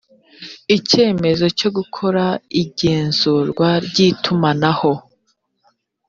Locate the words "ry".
3.85-3.97